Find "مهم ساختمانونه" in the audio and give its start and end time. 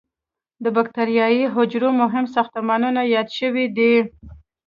2.01-3.01